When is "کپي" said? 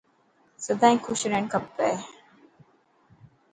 1.53-1.91